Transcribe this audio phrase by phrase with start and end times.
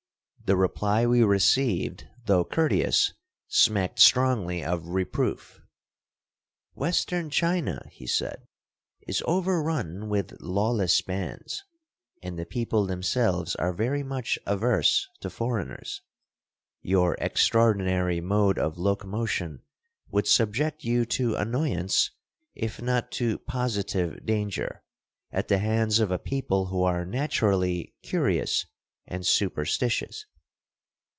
[0.43, 3.13] The reply we received, though courteous,
[3.47, 5.61] smacked strongly of reproof.
[6.75, 8.45] "Western China," he said,
[9.07, 11.63] "is overrun with lawless bands,
[12.21, 16.01] and the people themselves are very much averse to foreigners.
[16.81, 19.61] Your extraordinary mode of locomotion
[20.09, 22.11] would subject you to annoyance,
[22.55, 24.83] if not to positive danger,
[25.31, 28.65] at the hands of a people who are naturally curious
[29.07, 30.25] and superstitious.